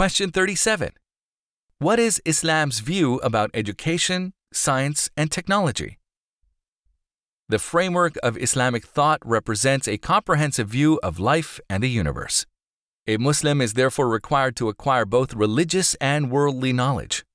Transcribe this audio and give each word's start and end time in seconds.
Question 0.00 0.30
37. 0.30 0.92
What 1.78 1.98
is 1.98 2.22
Islam's 2.24 2.80
view 2.80 3.16
about 3.16 3.50
education, 3.52 4.32
science, 4.50 5.10
and 5.14 5.30
technology? 5.30 5.98
The 7.50 7.58
framework 7.58 8.14
of 8.22 8.38
Islamic 8.38 8.86
thought 8.86 9.20
represents 9.26 9.86
a 9.86 9.98
comprehensive 9.98 10.68
view 10.68 10.98
of 11.02 11.18
life 11.18 11.60
and 11.68 11.82
the 11.82 11.90
universe. 11.90 12.46
A 13.06 13.18
Muslim 13.18 13.60
is 13.60 13.74
therefore 13.74 14.08
required 14.08 14.56
to 14.56 14.70
acquire 14.70 15.04
both 15.04 15.34
religious 15.34 15.94
and 15.96 16.30
worldly 16.30 16.72
knowledge. 16.72 17.26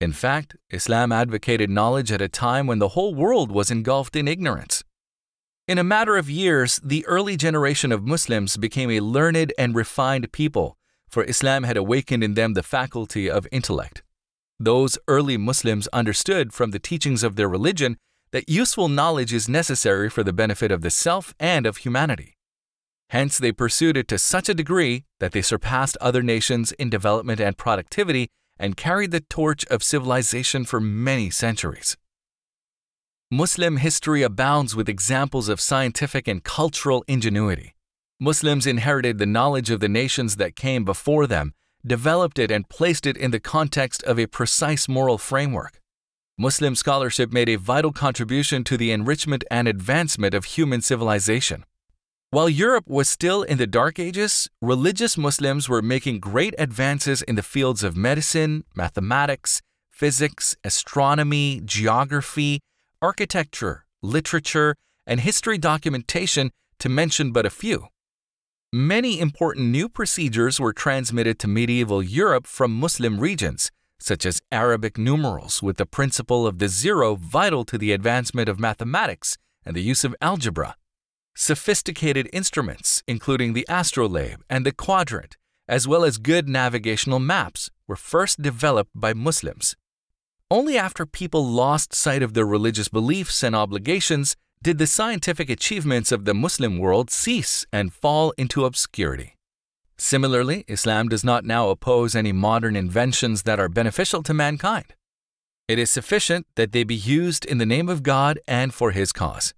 In 0.00 0.10
fact, 0.10 0.56
Islam 0.70 1.12
advocated 1.12 1.70
knowledge 1.70 2.10
at 2.10 2.20
a 2.20 2.28
time 2.28 2.66
when 2.66 2.80
the 2.80 2.94
whole 2.98 3.14
world 3.14 3.52
was 3.52 3.70
engulfed 3.70 4.16
in 4.16 4.26
ignorance. 4.26 4.82
In 5.68 5.78
a 5.78 5.84
matter 5.84 6.16
of 6.16 6.28
years, 6.28 6.80
the 6.82 7.06
early 7.06 7.36
generation 7.36 7.92
of 7.92 8.04
Muslims 8.04 8.56
became 8.56 8.90
a 8.90 8.98
learned 8.98 9.52
and 9.56 9.76
refined 9.76 10.32
people, 10.32 10.76
for 11.12 11.24
Islam 11.24 11.64
had 11.64 11.76
awakened 11.76 12.24
in 12.24 12.34
them 12.34 12.54
the 12.54 12.62
faculty 12.62 13.30
of 13.30 13.46
intellect. 13.52 14.02
Those 14.58 14.98
early 15.06 15.36
Muslims 15.36 15.86
understood 15.88 16.54
from 16.54 16.70
the 16.70 16.78
teachings 16.78 17.22
of 17.22 17.36
their 17.36 17.48
religion 17.48 17.98
that 18.30 18.48
useful 18.48 18.88
knowledge 18.88 19.32
is 19.32 19.48
necessary 19.48 20.08
for 20.08 20.24
the 20.24 20.32
benefit 20.32 20.72
of 20.72 20.80
the 20.80 20.90
self 20.90 21.34
and 21.38 21.66
of 21.66 21.78
humanity. 21.78 22.34
Hence, 23.10 23.36
they 23.36 23.52
pursued 23.52 23.98
it 23.98 24.08
to 24.08 24.18
such 24.18 24.48
a 24.48 24.54
degree 24.54 25.04
that 25.20 25.32
they 25.32 25.42
surpassed 25.42 25.98
other 26.00 26.22
nations 26.22 26.72
in 26.72 26.88
development 26.88 27.40
and 27.40 27.58
productivity 27.58 28.28
and 28.58 28.76
carried 28.76 29.10
the 29.10 29.20
torch 29.20 29.66
of 29.66 29.82
civilization 29.82 30.64
for 30.64 30.80
many 30.80 31.28
centuries. 31.28 31.98
Muslim 33.30 33.78
history 33.78 34.22
abounds 34.22 34.74
with 34.74 34.88
examples 34.88 35.48
of 35.48 35.60
scientific 35.60 36.26
and 36.26 36.42
cultural 36.42 37.04
ingenuity. 37.06 37.74
Muslims 38.22 38.68
inherited 38.68 39.18
the 39.18 39.26
knowledge 39.26 39.68
of 39.68 39.80
the 39.80 39.88
nations 39.88 40.36
that 40.36 40.54
came 40.54 40.84
before 40.84 41.26
them, 41.26 41.52
developed 41.84 42.38
it, 42.38 42.52
and 42.52 42.68
placed 42.68 43.04
it 43.04 43.16
in 43.16 43.32
the 43.32 43.40
context 43.40 44.00
of 44.04 44.16
a 44.16 44.28
precise 44.28 44.88
moral 44.88 45.18
framework. 45.18 45.80
Muslim 46.38 46.76
scholarship 46.76 47.32
made 47.32 47.48
a 47.48 47.56
vital 47.56 47.90
contribution 47.90 48.62
to 48.62 48.76
the 48.76 48.92
enrichment 48.92 49.42
and 49.50 49.66
advancement 49.66 50.34
of 50.34 50.44
human 50.44 50.80
civilization. 50.80 51.64
While 52.30 52.48
Europe 52.48 52.84
was 52.86 53.08
still 53.08 53.42
in 53.42 53.58
the 53.58 53.66
Dark 53.66 53.98
Ages, 53.98 54.48
religious 54.60 55.18
Muslims 55.18 55.68
were 55.68 55.82
making 55.82 56.20
great 56.20 56.54
advances 56.58 57.22
in 57.22 57.34
the 57.34 57.42
fields 57.42 57.82
of 57.82 57.96
medicine, 57.96 58.62
mathematics, 58.76 59.62
physics, 59.90 60.54
astronomy, 60.62 61.60
geography, 61.64 62.60
architecture, 63.02 63.84
literature, 64.00 64.76
and 65.08 65.18
history 65.18 65.58
documentation, 65.58 66.52
to 66.78 66.88
mention 66.88 67.32
but 67.32 67.44
a 67.44 67.50
few. 67.50 67.88
Many 68.74 69.20
important 69.20 69.68
new 69.68 69.86
procedures 69.86 70.58
were 70.58 70.72
transmitted 70.72 71.38
to 71.40 71.46
medieval 71.46 72.02
Europe 72.02 72.46
from 72.46 72.70
Muslim 72.72 73.20
regions, 73.20 73.70
such 74.00 74.24
as 74.24 74.40
Arabic 74.50 74.96
numerals 74.96 75.62
with 75.62 75.76
the 75.76 75.84
principle 75.84 76.46
of 76.46 76.58
the 76.58 76.68
zero 76.68 77.14
vital 77.14 77.66
to 77.66 77.76
the 77.76 77.92
advancement 77.92 78.48
of 78.48 78.58
mathematics 78.58 79.36
and 79.66 79.76
the 79.76 79.82
use 79.82 80.04
of 80.04 80.16
algebra. 80.22 80.76
Sophisticated 81.34 82.30
instruments, 82.32 83.02
including 83.06 83.52
the 83.52 83.66
astrolabe 83.68 84.40
and 84.48 84.64
the 84.64 84.72
quadrant, 84.72 85.36
as 85.68 85.86
well 85.86 86.02
as 86.02 86.16
good 86.16 86.48
navigational 86.48 87.18
maps, 87.18 87.68
were 87.86 87.94
first 87.94 88.40
developed 88.40 88.92
by 88.94 89.12
Muslims. 89.12 89.76
Only 90.50 90.78
after 90.78 91.04
people 91.04 91.46
lost 91.46 91.94
sight 91.94 92.22
of 92.22 92.32
their 92.32 92.46
religious 92.46 92.88
beliefs 92.88 93.42
and 93.42 93.54
obligations 93.54 94.34
did 94.62 94.78
the 94.78 94.86
scientific 94.86 95.50
achievements 95.50 96.12
of 96.12 96.24
the 96.24 96.34
Muslim 96.34 96.78
world 96.78 97.10
cease 97.10 97.66
and 97.72 97.92
fall 97.92 98.32
into 98.38 98.64
obscurity. 98.64 99.36
Similarly, 99.98 100.64
Islam 100.68 101.08
does 101.08 101.24
not 101.24 101.44
now 101.44 101.68
oppose 101.68 102.14
any 102.14 102.32
modern 102.32 102.76
inventions 102.76 103.42
that 103.42 103.60
are 103.60 103.68
beneficial 103.68 104.22
to 104.22 104.32
mankind. 104.32 104.94
It 105.68 105.78
is 105.78 105.90
sufficient 105.90 106.46
that 106.54 106.72
they 106.72 106.84
be 106.84 106.94
used 106.94 107.44
in 107.44 107.58
the 107.58 107.66
name 107.66 107.88
of 107.88 108.02
God 108.02 108.38
and 108.48 108.72
for 108.72 108.92
His 108.92 109.12
cause. 109.12 109.52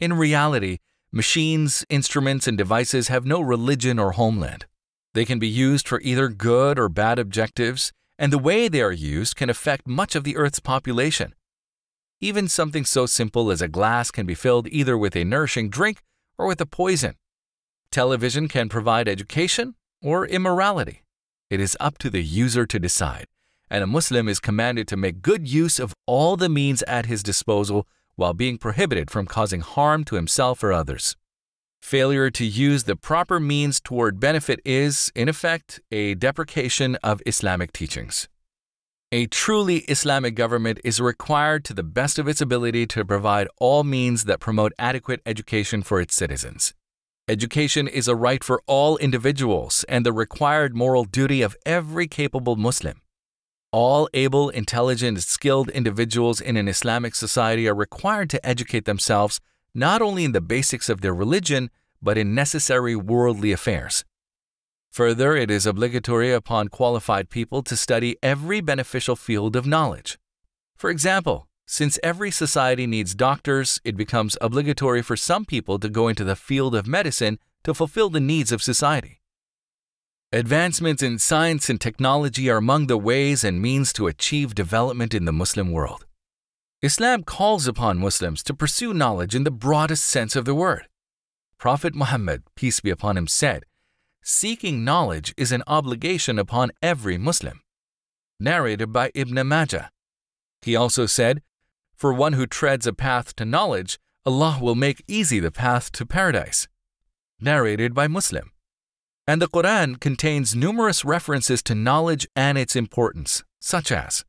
In 0.00 0.12
reality, 0.12 0.78
Machines, 1.16 1.82
instruments, 1.88 2.46
and 2.46 2.58
devices 2.58 3.08
have 3.08 3.24
no 3.24 3.40
religion 3.40 3.98
or 3.98 4.12
homeland. 4.12 4.66
They 5.14 5.24
can 5.24 5.38
be 5.38 5.48
used 5.48 5.88
for 5.88 6.00
either 6.02 6.28
good 6.28 6.78
or 6.78 6.90
bad 6.90 7.18
objectives, 7.18 7.90
and 8.18 8.30
the 8.30 8.38
way 8.38 8.68
they 8.68 8.82
are 8.82 8.92
used 8.92 9.34
can 9.34 9.48
affect 9.48 9.88
much 9.88 10.14
of 10.14 10.24
the 10.24 10.36
Earth's 10.36 10.60
population. 10.60 11.34
Even 12.20 12.48
something 12.48 12.86
so 12.86 13.04
simple 13.04 13.50
as 13.50 13.60
a 13.60 13.68
glass 13.68 14.10
can 14.10 14.24
be 14.24 14.34
filled 14.34 14.68
either 14.68 14.96
with 14.96 15.14
a 15.14 15.24
nourishing 15.24 15.68
drink 15.68 16.02
or 16.38 16.46
with 16.46 16.60
a 16.60 16.66
poison. 16.66 17.14
Television 17.90 18.48
can 18.48 18.68
provide 18.68 19.06
education 19.06 19.74
or 20.02 20.26
immorality. 20.26 21.02
It 21.50 21.60
is 21.60 21.76
up 21.78 21.98
to 21.98 22.10
the 22.10 22.22
user 22.22 22.66
to 22.66 22.78
decide, 22.78 23.26
and 23.70 23.84
a 23.84 23.86
Muslim 23.86 24.28
is 24.28 24.40
commanded 24.40 24.88
to 24.88 24.96
make 24.96 25.20
good 25.20 25.46
use 25.46 25.78
of 25.78 25.94
all 26.06 26.36
the 26.36 26.48
means 26.48 26.82
at 26.84 27.06
his 27.06 27.22
disposal 27.22 27.86
while 28.14 28.32
being 28.32 28.56
prohibited 28.56 29.10
from 29.10 29.26
causing 29.26 29.60
harm 29.60 30.02
to 30.04 30.16
himself 30.16 30.64
or 30.64 30.72
others. 30.72 31.16
Failure 31.82 32.30
to 32.30 32.44
use 32.44 32.84
the 32.84 32.96
proper 32.96 33.38
means 33.38 33.78
toward 33.78 34.18
benefit 34.18 34.58
is, 34.64 35.12
in 35.14 35.28
effect, 35.28 35.80
a 35.92 36.14
deprecation 36.14 36.96
of 36.96 37.22
Islamic 37.26 37.72
teachings. 37.72 38.26
A 39.12 39.26
truly 39.26 39.78
Islamic 39.82 40.34
government 40.34 40.80
is 40.82 41.00
required 41.00 41.64
to 41.66 41.74
the 41.74 41.84
best 41.84 42.18
of 42.18 42.26
its 42.26 42.40
ability 42.40 42.88
to 42.88 43.04
provide 43.04 43.46
all 43.60 43.84
means 43.84 44.24
that 44.24 44.40
promote 44.40 44.72
adequate 44.80 45.20
education 45.24 45.84
for 45.84 46.00
its 46.00 46.12
citizens. 46.16 46.74
Education 47.28 47.86
is 47.86 48.08
a 48.08 48.16
right 48.16 48.42
for 48.42 48.60
all 48.66 48.96
individuals 48.96 49.84
and 49.88 50.04
the 50.04 50.12
required 50.12 50.74
moral 50.74 51.04
duty 51.04 51.40
of 51.40 51.56
every 51.64 52.08
capable 52.08 52.56
Muslim. 52.56 53.00
All 53.70 54.08
able, 54.12 54.48
intelligent, 54.48 55.22
skilled 55.22 55.68
individuals 55.68 56.40
in 56.40 56.56
an 56.56 56.66
Islamic 56.66 57.14
society 57.14 57.68
are 57.68 57.76
required 57.76 58.28
to 58.30 58.44
educate 58.44 58.86
themselves 58.86 59.40
not 59.72 60.02
only 60.02 60.24
in 60.24 60.32
the 60.32 60.40
basics 60.40 60.88
of 60.88 61.00
their 61.00 61.14
religion, 61.14 61.70
but 62.02 62.18
in 62.18 62.34
necessary 62.34 62.96
worldly 62.96 63.52
affairs. 63.52 64.04
Further, 64.96 65.36
it 65.36 65.50
is 65.50 65.66
obligatory 65.66 66.32
upon 66.32 66.68
qualified 66.68 67.28
people 67.28 67.62
to 67.64 67.76
study 67.76 68.16
every 68.22 68.62
beneficial 68.62 69.14
field 69.14 69.54
of 69.54 69.66
knowledge. 69.66 70.16
For 70.74 70.88
example, 70.88 71.48
since 71.66 71.98
every 72.02 72.30
society 72.30 72.86
needs 72.86 73.14
doctors, 73.14 73.78
it 73.84 73.94
becomes 73.94 74.38
obligatory 74.40 75.02
for 75.02 75.14
some 75.14 75.44
people 75.44 75.78
to 75.80 75.90
go 75.90 76.08
into 76.08 76.24
the 76.24 76.34
field 76.34 76.74
of 76.74 76.86
medicine 76.86 77.38
to 77.64 77.74
fulfill 77.74 78.08
the 78.08 78.20
needs 78.20 78.50
of 78.50 78.62
society. 78.62 79.20
Advancements 80.32 81.02
in 81.02 81.18
science 81.18 81.68
and 81.68 81.78
technology 81.78 82.48
are 82.48 82.56
among 82.56 82.86
the 82.86 82.96
ways 82.96 83.44
and 83.44 83.60
means 83.60 83.92
to 83.92 84.06
achieve 84.06 84.54
development 84.54 85.12
in 85.12 85.26
the 85.26 85.30
Muslim 85.30 85.72
world. 85.72 86.06
Islam 86.80 87.22
calls 87.22 87.68
upon 87.68 87.98
Muslims 87.98 88.42
to 88.44 88.54
pursue 88.54 88.94
knowledge 88.94 89.34
in 89.34 89.44
the 89.44 89.50
broadest 89.50 90.06
sense 90.06 90.34
of 90.34 90.46
the 90.46 90.54
word. 90.54 90.88
Prophet 91.58 91.94
Muhammad, 91.94 92.44
peace 92.54 92.80
be 92.80 92.88
upon 92.88 93.18
him, 93.18 93.26
said, 93.26 93.64
Seeking 94.28 94.82
knowledge 94.82 95.32
is 95.36 95.52
an 95.52 95.62
obligation 95.68 96.36
upon 96.36 96.72
every 96.82 97.16
Muslim. 97.16 97.60
Narrated 98.40 98.92
by 98.92 99.12
Ibn 99.14 99.46
Majah. 99.46 99.92
He 100.62 100.74
also 100.74 101.06
said, 101.06 101.42
For 101.94 102.12
one 102.12 102.32
who 102.32 102.44
treads 102.44 102.88
a 102.88 102.92
path 102.92 103.36
to 103.36 103.44
knowledge, 103.44 104.00
Allah 104.24 104.58
will 104.60 104.74
make 104.74 105.04
easy 105.06 105.38
the 105.38 105.52
path 105.52 105.92
to 105.92 106.04
paradise. 106.04 106.66
Narrated 107.38 107.94
by 107.94 108.08
Muslim. 108.08 108.50
And 109.28 109.40
the 109.40 109.46
Quran 109.46 110.00
contains 110.00 110.56
numerous 110.56 111.04
references 111.04 111.62
to 111.62 111.76
knowledge 111.76 112.26
and 112.34 112.58
its 112.58 112.74
importance, 112.74 113.44
such 113.60 113.92
as 113.92 114.24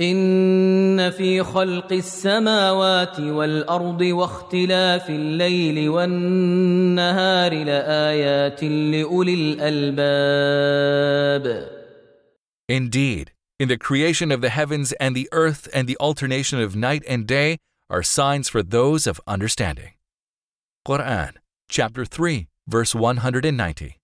إن 0.00 1.10
في 1.10 1.42
خلق 1.42 1.92
السماوات 1.92 3.20
والأرض 3.20 4.00
واختلاف 4.00 5.10
الليل 5.10 5.88
والنهار 5.88 7.64
لآيات 7.64 8.64
لأولي 8.64 9.34
الألباب. 9.34 10.70
Indeed, 12.68 13.32
in 13.58 13.68
the 13.68 13.76
creation 13.76 14.32
of 14.32 14.40
the 14.40 14.48
heavens 14.48 14.92
and 14.92 15.14
the 15.14 15.28
earth 15.32 15.68
and 15.74 15.86
the 15.86 15.98
alternation 16.00 16.60
of 16.62 16.74
night 16.74 17.04
and 17.06 17.26
day 17.26 17.58
are 17.90 18.02
signs 18.02 18.48
for 18.48 18.62
those 18.62 19.06
of 19.06 19.20
understanding. 19.26 19.92
Quran, 20.88 21.32
chapter 21.68 22.06
3, 22.06 22.46
verse 22.66 22.94
190. 22.94 23.98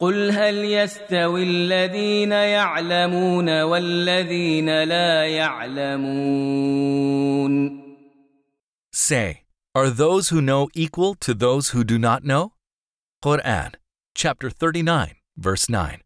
قل 0.00 0.30
هل 0.30 0.64
يستوي 0.64 1.42
الذين 1.42 2.32
يعلمون 2.32 3.62
والذين 3.62 4.82
لا 4.82 5.26
يعلمون 5.26 6.64
Say, 8.92 9.42
are 9.74 9.90
those 9.90 10.28
who 10.28 10.40
know 10.40 10.68
equal 10.74 11.14
to 11.16 11.34
those 11.34 11.70
who 11.70 11.84
do 11.84 11.98
not 11.98 12.24
know? 12.24 12.52
Quran, 13.24 13.74
chapter 14.14 14.50
39, 14.50 15.16
verse 15.36 15.68
9. 15.68 16.00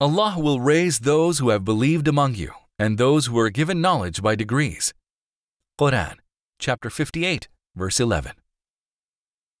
Allah 0.01 0.35
will 0.37 0.59
raise 0.61 0.99
those 0.99 1.39
who 1.39 1.49
have 1.49 1.65
believed 1.65 2.07
among 2.07 2.35
you 2.35 2.51
and 2.79 2.97
those 2.97 3.25
who 3.25 3.37
are 3.37 3.49
given 3.49 3.81
knowledge 3.81 4.21
by 4.21 4.35
degrees. 4.35 4.93
Quran, 5.77 6.15
chapter 6.57 6.89
58, 6.89 7.49
verse 7.75 7.99
11. 7.99 8.31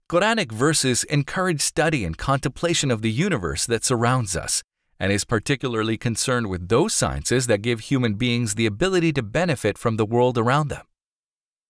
Quranic 0.09 0.51
verses 0.51 1.03
encourage 1.03 1.61
study 1.61 2.03
and 2.05 2.17
contemplation 2.17 2.89
of 2.89 3.01
the 3.01 3.11
universe 3.11 3.65
that 3.65 3.85
surrounds 3.85 4.35
us 4.35 4.63
and 4.99 5.11
is 5.11 5.25
particularly 5.25 5.97
concerned 5.97 6.47
with 6.47 6.67
those 6.67 6.95
sciences 6.95 7.47
that 7.47 7.61
give 7.61 7.81
human 7.81 8.15
beings 8.15 8.55
the 8.55 8.65
ability 8.65 9.13
to 9.13 9.21
benefit 9.21 9.77
from 9.77 9.97
the 9.97 10.05
world 10.05 10.37
around 10.37 10.69
them. 10.69 10.85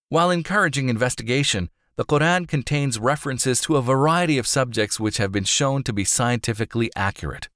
While 0.08 0.32
encouraging 0.32 0.88
investigation, 0.88 1.70
the 1.96 2.06
Quran 2.06 2.48
contains 2.48 2.98
references 2.98 3.60
to 3.62 3.76
a 3.76 3.82
variety 3.82 4.38
of 4.38 4.48
subjects 4.48 5.00
which 5.00 5.18
have 5.18 5.32
been 5.32 5.44
shown 5.44 5.84
to 5.84 5.92
be 5.92 6.06
scientifically 6.06 6.90
accurate. 6.96 7.50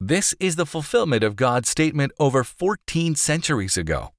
This 0.00 0.34
is 0.38 0.56
the 0.56 0.66
fulfillment 0.66 1.24
of 1.24 1.36
God's 1.36 1.68
statement 1.68 2.12
over 2.18 2.44
14 2.44 3.14
centuries 3.14 3.76
ago. 3.76 4.10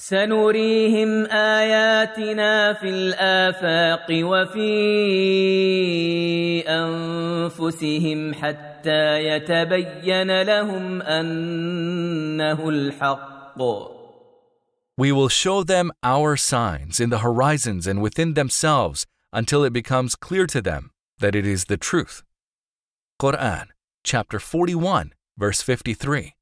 سنريهم 0.00 1.26
آياتنا 1.26 2.72
في 2.72 2.88
الآفاق 2.88 4.06
وفي 4.10 4.70
أنفسهم 6.68 8.34
حتى 8.34 9.24
يتبين 9.24 10.42
لهم 10.42 11.02
أنه 11.02 12.68
الحق. 12.68 13.40
We 14.96 15.12
will 15.12 15.28
show 15.28 15.62
them 15.62 15.92
our 16.02 16.36
signs 16.36 17.00
in 17.00 17.10
the 17.10 17.18
horizons 17.18 17.86
and 17.86 18.02
within 18.02 18.34
themselves 18.34 19.06
until 19.32 19.64
it 19.64 19.72
becomes 19.72 20.14
clear 20.14 20.46
to 20.46 20.60
them 20.62 20.90
that 21.18 21.34
it 21.34 21.46
is 21.46 21.64
the 21.64 21.76
truth. 21.76 22.22
Quran, 23.20 23.66
chapter 24.02 24.38
41, 24.38 25.12
verse 25.37 25.61
53. 25.61 26.33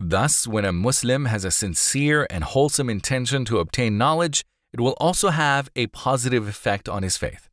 Thus, 0.00 0.46
when 0.46 0.64
a 0.64 0.72
Muslim 0.72 1.26
has 1.26 1.44
a 1.44 1.50
sincere 1.50 2.26
and 2.28 2.44
wholesome 2.44 2.90
intention 2.90 3.44
to 3.46 3.58
obtain 3.58 3.96
knowledge, 3.96 4.44
it 4.72 4.80
will 4.80 4.96
also 4.98 5.30
have 5.30 5.70
a 5.76 5.86
positive 5.88 6.48
effect 6.48 6.88
on 6.88 7.02
his 7.02 7.16
faith. 7.16 7.48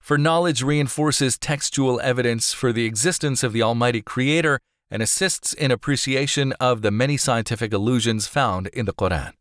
For 0.00 0.18
knowledge 0.18 0.62
reinforces 0.62 1.38
textual 1.38 2.00
evidence 2.00 2.52
for 2.52 2.72
the 2.72 2.84
existence 2.84 3.42
of 3.42 3.52
the 3.52 3.62
Almighty 3.62 4.02
Creator 4.02 4.58
and 4.90 5.02
assists 5.02 5.54
in 5.54 5.70
appreciation 5.70 6.52
of 6.60 6.82
the 6.82 6.90
many 6.90 7.16
scientific 7.16 7.72
allusions 7.72 8.26
found 8.26 8.66
in 8.68 8.84
the 8.84 8.92
Quran. 8.92 9.32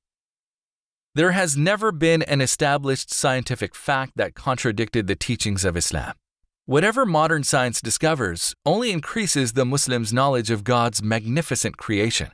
There 1.16 1.32
has 1.32 1.58
never 1.58 1.92
been 1.92 2.22
an 2.24 2.40
established 2.40 3.14
scientific 3.14 3.76
fact 3.76 4.14
that 4.16 4.36
contradicted 4.36 5.08
the 5.08 5.16
teachings 5.16 5.66
of 5.66 5.76
Islam. 5.76 6.14
Whatever 6.66 7.06
modern 7.06 7.44
science 7.44 7.82
discovers 7.82 8.56
only 8.66 8.94
increases 8.94 9.52
the 9.52 9.66
Muslim's 9.66 10.14
knowledge 10.14 10.50
of 10.50 10.64
God's 10.64 11.04
magnificent 11.04 11.76
creation. 11.76 12.30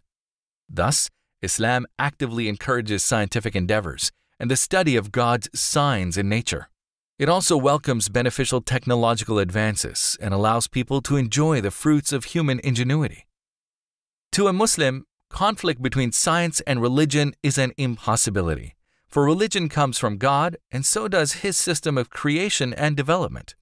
Thus, 0.70 1.10
Islam 1.42 1.88
actively 1.98 2.48
encourages 2.48 3.04
scientific 3.04 3.56
endeavors 3.56 4.12
and 4.40 4.52
the 4.52 4.56
study 4.56 4.96
of 4.96 5.12
God's 5.12 5.50
signs 5.60 6.16
in 6.16 6.30
nature. 6.30 6.70
It 7.18 7.28
also 7.28 7.58
welcomes 7.58 8.08
beneficial 8.08 8.62
technological 8.62 9.40
advances 9.40 10.16
and 10.22 10.32
allows 10.32 10.68
people 10.68 11.02
to 11.02 11.18
enjoy 11.18 11.60
the 11.60 11.72
fruits 11.72 12.14
of 12.14 12.26
human 12.26 12.60
ingenuity. 12.60 13.26
To 14.34 14.48
a 14.48 14.54
Muslim, 14.54 15.08
conflict 15.32 15.82
between 15.82 16.12
science 16.12 16.62
and 16.68 16.84
religion 16.84 17.34
is 17.42 17.58
an 17.58 17.74
impossibility, 17.78 18.76
for 19.08 19.26
religion 19.26 19.70
comes 19.70 19.98
from 19.98 20.20
God 20.20 20.58
and 20.72 20.86
so 20.86 21.08
does 21.08 21.42
His 21.42 21.58
system 21.58 21.98
of 21.98 22.12
creation 22.12 22.76
and 22.76 22.96
development. 22.96 23.56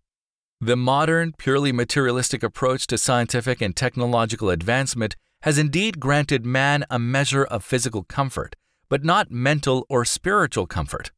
The 0.60 0.76
modern, 0.76 1.34
purely 1.38 1.72
materialistic 1.72 2.42
approach 2.42 2.88
to 2.88 2.98
scientific 2.98 3.62
and 3.62 3.76
technological 3.76 4.50
advancement 4.50 5.16
has 5.42 5.60
indeed 5.60 6.00
granted 6.00 6.48
man 6.48 6.84
a 6.90 6.98
measure 6.98 7.44
of 7.44 7.64
physical 7.64 8.04
comfort, 8.04 8.56
but 8.90 9.04
not 9.04 9.30
mental 9.30 9.86
or 9.88 10.04
spiritual 10.04 10.66
comfort. 10.66 11.12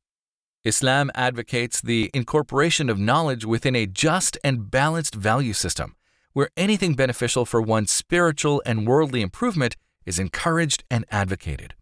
Islam 0.65 1.09
advocates 1.15 1.79
the 1.79 2.11
incorporation 2.13 2.89
of 2.89 2.99
knowledge 2.99 3.45
within 3.45 3.77
a 3.77 3.85
just 3.85 4.37
and 4.43 4.69
balanced 4.69 5.15
value 5.15 5.53
system, 5.53 5.95
where 6.33 6.49
anything 6.57 6.93
beneficial 6.93 7.45
for 7.45 7.61
one's 7.61 7.91
spiritual 7.91 8.61
and 8.65 8.85
worldly 8.85 9.21
improvement 9.21 9.77
is 10.05 10.19
encouraged 10.19 10.83
and 10.91 11.05
advocated. 11.11 11.75